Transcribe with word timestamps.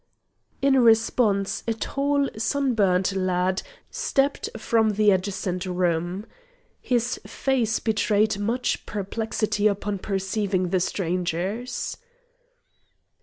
In 0.63 0.79
response, 0.79 1.63
a 1.67 1.75
tall 1.75 2.27
sunburnt 2.35 3.13
lad 3.15 3.61
stepped 3.91 4.49
from 4.57 4.93
the 4.93 5.11
adjacent 5.11 5.67
room. 5.67 6.25
His 6.81 7.19
face 7.27 7.77
betrayed 7.77 8.39
much 8.39 8.87
perplexity 8.87 9.67
upon 9.67 9.99
perceiving 9.99 10.69
the 10.69 10.79
strangers. 10.79 11.97